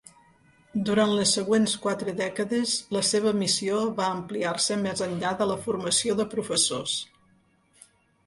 Durant 0.85 1.11
les 1.17 1.33
següents 1.37 1.73
quatre 1.83 2.13
dècades, 2.21 2.71
la 2.97 3.03
seva 3.09 3.33
missió 3.41 3.83
va 3.99 4.07
ampliar-se 4.13 4.77
més 4.87 5.05
enllà 5.09 5.33
de 5.43 5.49
la 5.53 5.59
formació 5.67 6.15
de 6.21 6.25
professors. 6.35 6.97